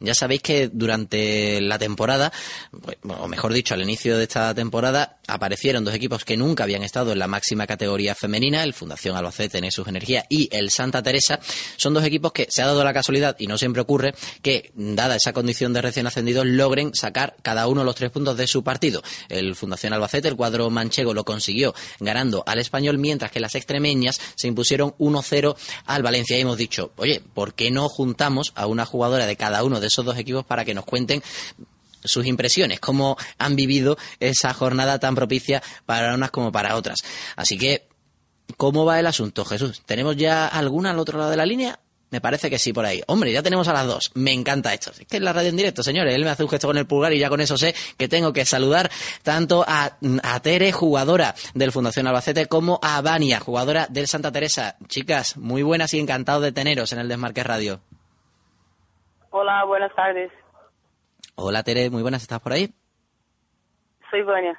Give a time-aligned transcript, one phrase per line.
[0.00, 2.32] Ya sabéis que durante la temporada,
[2.82, 6.82] pues, o mejor dicho, al inicio de esta temporada, aparecieron dos equipos que nunca habían
[6.82, 11.02] estado en la máxima categoría femenina, el Fundación Albacete en sus Energía y el Santa
[11.02, 11.40] Teresa.
[11.76, 15.16] Son dos equipos que se ha dado la casualidad, y no siempre ocurre, que, dada
[15.16, 19.02] esa condición de recién ascendidos, logren sacar cada uno los tres puntos de su partido.
[19.28, 24.20] El Fundación Albacete, el cuadro manchego, lo consiguió ganando al español, mientras que las extremeñas
[24.34, 26.36] se impusieron 1-0 al Valencia.
[26.36, 29.88] Y hemos dicho, oye, ¿por qué no juntamos a una jugadora de cada uno de
[29.88, 31.22] esos dos equipos para que nos cuenten
[32.06, 36.98] sus impresiones, cómo han vivido esa jornada tan propicia para unas como para otras.
[37.36, 37.88] Así que,
[38.56, 39.82] ¿cómo va el asunto, Jesús?
[39.86, 41.78] ¿Tenemos ya alguna al otro lado de la línea?
[42.10, 43.02] Me parece que sí, por ahí.
[43.08, 44.12] Hombre, ya tenemos a las dos.
[44.14, 44.92] Me encanta esto.
[44.92, 46.14] Es que es la radio en directo, señores.
[46.14, 48.32] Él me hace un gesto con el pulgar y ya con eso sé que tengo
[48.32, 48.90] que saludar
[49.22, 49.98] tanto a,
[50.40, 54.76] Tere, jugadora del Fundación Albacete, como a Vania, jugadora del Santa Teresa.
[54.86, 57.80] Chicas, muy buenas y encantados de teneros en el Desmarque Radio.
[59.30, 60.30] Hola, buenas tardes.
[61.38, 62.72] Hola Tere, muy buenas, ¿estás por ahí?
[64.10, 64.58] Soy Vania.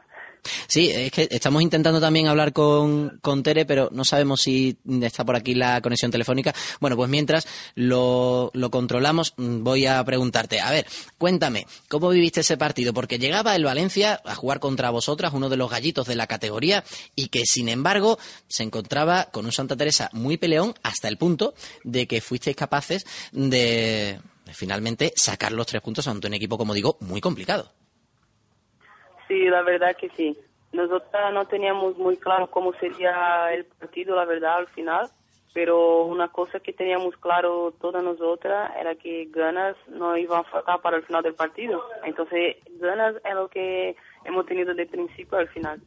[0.67, 5.25] Sí, es que estamos intentando también hablar con, con, Tere, pero no sabemos si está
[5.25, 6.53] por aquí la conexión telefónica.
[6.80, 10.59] Bueno, pues mientras lo, lo, controlamos, voy a preguntarte.
[10.61, 10.86] A ver,
[11.17, 12.94] cuéntame, ¿cómo viviste ese partido?
[12.94, 16.83] Porque llegaba el Valencia a jugar contra vosotras, uno de los gallitos de la categoría,
[17.16, 21.55] y que sin embargo se encontraba con un Santa Teresa muy peleón hasta el punto
[21.83, 24.20] de que fuisteis capaces de
[24.53, 27.72] finalmente sacar los tres puntos ante un equipo, como digo, muy complicado.
[29.28, 30.38] Sí, la verdad que sí.
[30.72, 35.09] Nosotros no teníamos muy claro cómo sería el partido, la verdad, al final,
[35.54, 40.82] pero una cosa que teníamos claro todas nosotras era que ganas no iban a faltar
[40.82, 41.84] para el final del partido.
[42.04, 43.95] Entonces, ganas es lo que
[44.26, 45.82] hemos tenido de principio al final.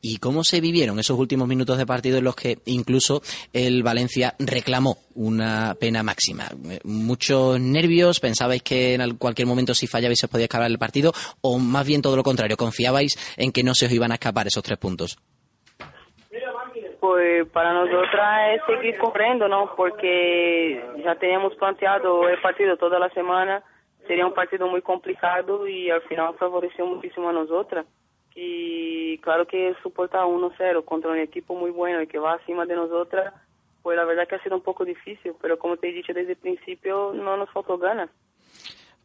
[0.00, 4.34] ¿Y cómo se vivieron esos últimos minutos de partido en los que incluso el Valencia
[4.38, 6.44] reclamó una pena máxima?
[6.84, 8.20] ¿Muchos nervios?
[8.20, 11.12] ¿Pensabais que en cualquier momento si fallabais se podía escapar el partido?
[11.40, 12.56] ¿O más bien todo lo contrario?
[12.56, 15.18] ¿Confiabais en que no se os iban a escapar esos tres puntos?
[17.00, 19.70] Pues para nosotras es seguir corriendo, ¿no?
[19.76, 23.62] Porque ya teníamos planteado el partido toda la semana.
[24.06, 27.86] Sería un partido muy complicado y al final favoreció muchísimo a nosotras.
[28.34, 32.74] Y claro que soportar 1-0 contra un equipo muy bueno y que va acima de
[32.74, 33.34] nosotras,
[33.82, 36.32] pues la verdad que ha sido un poco difícil, pero como te he dicho desde
[36.32, 38.10] el principio, no nos faltó ganas.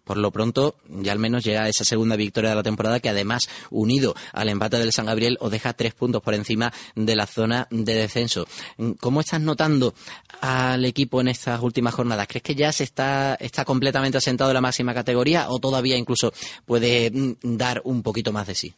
[0.04, 3.48] Por lo pronto, ya al menos llega esa segunda victoria de la temporada que además,
[3.70, 7.68] unido al empate del San Gabriel, os deja tres puntos por encima de la zona
[7.70, 8.46] de descenso.
[9.00, 9.94] ¿Cómo estás notando
[10.42, 12.28] al equipo en estas últimas jornadas?
[12.28, 16.34] ¿Crees que ya se está, está completamente asentado en la máxima categoría o todavía incluso
[16.66, 18.74] puede mm, dar un poquito más de sí?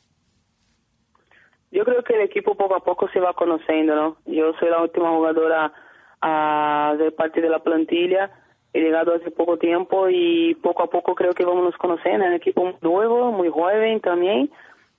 [1.74, 4.18] Yo creo que el equipo poco a poco se va conociendo, ¿no?
[4.28, 5.74] Yo soy la última jugadora
[6.22, 8.30] a ser parte de la plantilla,
[8.74, 12.30] he llegado hace poco tiempo y poco a poco creo que vamos a conociendo, es
[12.30, 14.52] un equipo nuevo, muy joven también,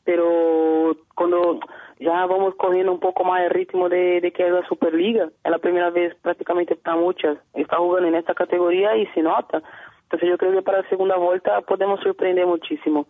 [0.03, 1.61] pero cuando
[2.01, 5.51] ya vamos cogiendo un poco más el ritmo de, de que es la Superliga, es
[5.53, 9.63] la primera vez prácticamente para muchas, está jugando en esta categoría y se nota.
[10.03, 13.07] Entonces yo creo que para la segunda vuelta podemos sorprender muchísimo.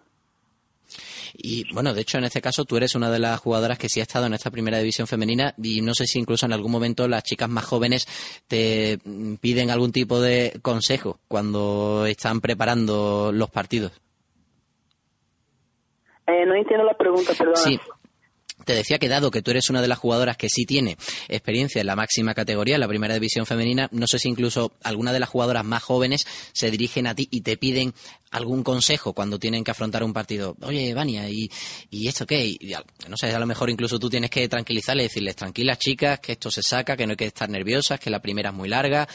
[1.37, 4.01] Y bueno, de hecho, en este caso tú eres una de las jugadoras que sí
[4.01, 7.09] ha estado en esta primera división femenina y no sé si incluso en algún momento
[7.09, 8.07] las chicas más jóvenes
[8.47, 8.99] te
[9.41, 13.93] piden algún tipo de consejo cuando están preparando los partidos.
[16.27, 17.57] Eh, no entiendo la pregunta, perdón.
[17.57, 17.79] Sí,
[18.65, 20.97] te decía que dado que tú eres una de las jugadoras que sí tiene
[21.29, 25.13] experiencia en la máxima categoría, en la primera división femenina, no sé si incluso alguna
[25.13, 27.95] de las jugadoras más jóvenes se dirigen a ti y te piden
[28.31, 30.57] algún consejo cuando tienen que afrontar un partido.
[30.63, 31.49] Oye, Vania, ¿y,
[32.07, 32.45] esto qué?
[32.45, 32.75] Y,
[33.09, 36.51] no sé, a lo mejor incluso tú tienes que tranquilizarles, decirles, tranquilas chicas, que esto
[36.51, 39.09] se saca, que no hay que estar nerviosas, que la primera es muy larga.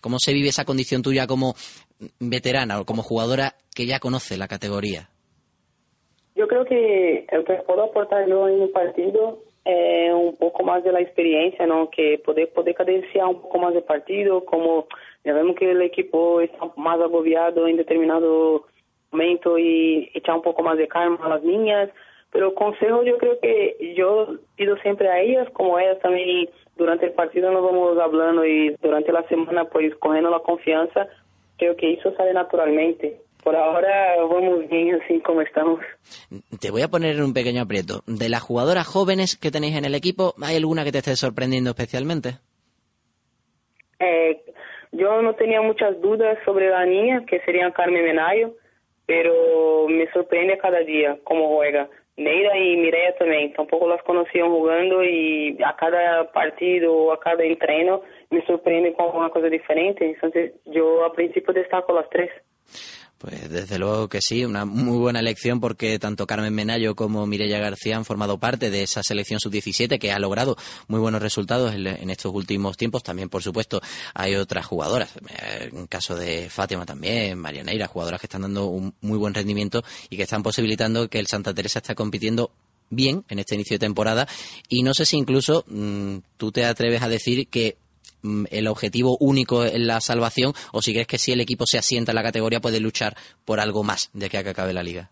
[0.00, 1.56] ¿Cómo se vive esa condición tuya como
[2.20, 5.10] veterana o como jugadora que ya conoce la categoría?
[6.40, 10.82] Yo creo que lo que puedo aportar yo en un partido es un poco más
[10.82, 11.90] de la experiencia, ¿no?
[11.90, 14.86] Que poder, poder cadenciar un poco más el partido, como
[15.22, 18.64] ya vemos que el equipo está más agobiado en determinado
[19.10, 21.90] momento y echar un poco más de calma a las niñas.
[22.32, 26.48] Pero consejo yo creo que yo pido siempre a ellas, como ellas también
[26.78, 31.06] durante el partido nos vamos hablando y durante la semana pues cogiendo la confianza,
[31.58, 33.20] creo que eso sale naturalmente.
[33.42, 35.80] Por ahora vamos bien así como estamos.
[36.60, 38.02] Te voy a poner un pequeño aprieto.
[38.06, 41.70] De las jugadoras jóvenes que tenéis en el equipo, ¿hay alguna que te esté sorprendiendo
[41.70, 42.34] especialmente?
[43.98, 44.42] Eh,
[44.92, 48.54] yo no tenía muchas dudas sobre la niña, que sería Carmen Menayo,
[49.06, 51.88] pero me sorprende cada día cómo juega.
[52.16, 58.02] Neira y Mireia también, tampoco las conocían jugando y a cada partido, a cada entreno,
[58.28, 60.04] me sorprende con una cosa diferente.
[60.04, 62.30] Entonces yo a principio destaco las tres.
[63.20, 67.58] Pues desde luego que sí, una muy buena elección porque tanto Carmen Menayo como Mireya
[67.58, 70.56] García han formado parte de esa selección sub-17 que ha logrado
[70.88, 73.02] muy buenos resultados en, estos últimos tiempos.
[73.02, 73.82] También, por supuesto,
[74.14, 75.10] hay otras jugadoras,
[75.60, 80.16] en caso de Fátima también, Marianeira, jugadoras que están dando un muy buen rendimiento y
[80.16, 82.52] que están posibilitando que el Santa Teresa esté compitiendo
[82.88, 84.26] bien en este inicio de temporada
[84.66, 87.76] y no sé si incluso mm, tú te atreves a decir que
[88.50, 92.12] el objetivo único en la salvación o si crees que si el equipo se asienta
[92.12, 93.14] en la categoría puede luchar
[93.44, 95.10] por algo más de que acabe la liga?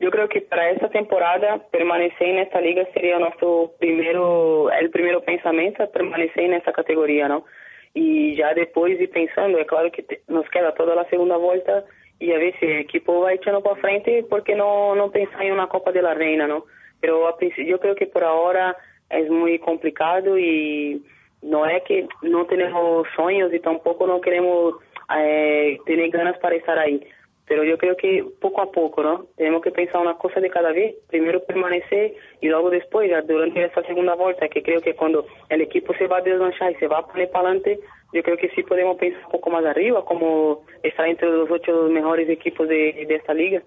[0.00, 5.22] Yo creo que para esta temporada permanecer en esta liga sería nuestro primero, el primero
[5.22, 7.44] pensamiento, permanecer en esta categoría, ¿no?
[7.94, 11.84] Y ya después ir pensando, es claro que nos queda toda la segunda vuelta
[12.20, 15.52] y a ver si el equipo va echando para frente, porque no, no pensar en
[15.52, 16.66] una Copa de la Reina, ¿no?
[17.00, 18.76] Pero yo creo que por ahora
[19.10, 21.02] es muy complicado y
[21.42, 24.74] no es que no tenemos sueños y tampoco no queremos
[25.16, 27.00] eh, tener ganas para estar ahí.
[27.46, 29.26] Pero yo creo que poco a poco, ¿no?
[29.36, 30.96] Tenemos que pensar una cosa de cada vez.
[31.08, 35.94] Primero permanecer y luego después, durante esta segunda vuelta, que creo que cuando el equipo
[35.94, 37.80] se va a deslanchar y se va a poner para adelante,
[38.12, 41.88] yo creo que sí podemos pensar un poco más arriba, como estar entre los ocho
[41.88, 43.62] mejores equipos de esta liga.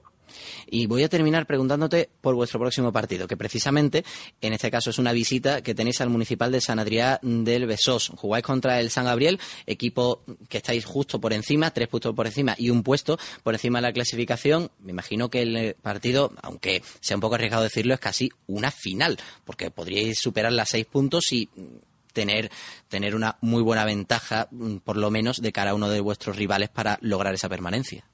[0.68, 4.04] Y voy a terminar preguntándote por vuestro próximo partido, que precisamente
[4.42, 8.12] en este caso es una visita que tenéis al Municipal de San Adrián del Besós.
[8.16, 12.56] Jugáis contra el San Gabriel, equipo que estáis justo por encima, tres puntos por encima
[12.58, 14.72] y un puesto por encima de la clasificación.
[14.80, 19.18] Me imagino que el partido, aunque sea un poco arriesgado decirlo, es casi una final,
[19.46, 21.50] porque podríais superar las seis puntos y
[22.14, 22.52] tener,
[22.88, 24.50] tener una muy buena ventaja,
[24.84, 28.06] por lo menos, de cara a uno de vuestros rivales para lograr esa permanencia.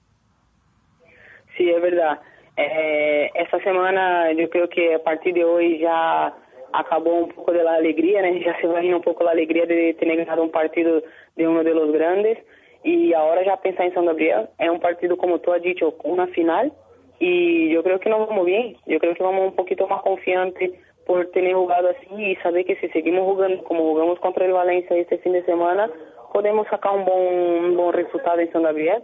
[1.57, 2.19] Sí, es verdad.
[2.55, 6.33] Eh, esta semana yo creo que a partir de hoy ya
[6.71, 8.35] acabó un poco de la alegría, ¿no?
[8.37, 11.01] ya se va a un poco la alegría de tener ganado un partido
[11.35, 12.37] de uno de los grandes.
[12.83, 14.49] Y ahora ya pensar en San Gabriel.
[14.59, 16.71] Es un partido como tú has dicho, una final.
[17.19, 20.71] Y yo creo que nos vamos bien, yo creo que vamos un poquito más confiantes
[21.07, 24.95] por tener jugado así y saber que si seguimos jugando como jugamos contra el Valencia
[24.95, 25.89] este fin de semana,
[26.31, 29.01] podemos sacar un buen, un buen resultado en San Gabriel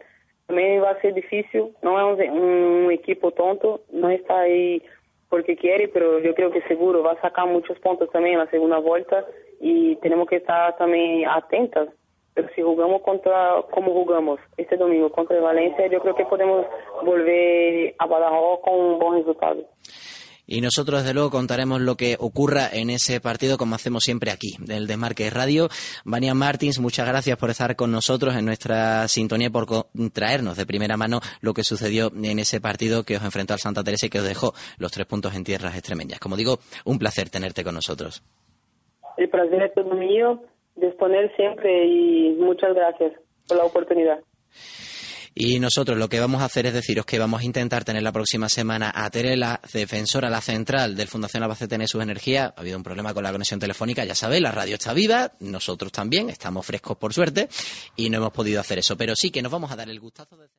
[0.53, 1.73] também vai ser difícil.
[1.81, 4.81] Não é um, um equipo tonto, não está aí
[5.29, 9.27] porque quer, mas eu creio que seguro vai sacar muitos pontos também na segunda volta
[9.59, 11.89] e temos que estar também atentas.
[12.35, 16.65] Se jugamos contra como jugamos este domingo contra o Valência, eu creio que podemos
[17.03, 19.65] volver a Badajoz com um bom resultado.
[20.45, 24.55] Y nosotros, desde luego, contaremos lo que ocurra en ese partido, como hacemos siempre aquí,
[24.59, 25.69] del Desmarque Radio.
[26.03, 29.65] Vania Martins, muchas gracias por estar con nosotros en nuestra sintonía y por
[30.11, 33.83] traernos de primera mano lo que sucedió en ese partido que os enfrentó al Santa
[33.83, 36.19] Teresa y que os dejó los tres puntos en tierras extremeñas.
[36.19, 38.21] Como digo, un placer tenerte con nosotros.
[39.17, 40.43] El placer es todo mío,
[40.75, 43.13] disponer siempre y muchas gracias
[43.47, 44.19] por la oportunidad.
[45.35, 48.11] Y nosotros lo que vamos a hacer es deciros que vamos a intentar tener la
[48.11, 52.53] próxima semana a Tere, la defensora, la central del Fundación Albacete en su energía.
[52.55, 55.91] Ha habido un problema con la conexión telefónica, ya sabéis, la radio está viva, nosotros
[55.91, 57.49] también, estamos frescos por suerte
[57.95, 58.95] y no hemos podido hacer eso.
[58.95, 60.49] Pero sí que nos vamos a dar el gustazo de...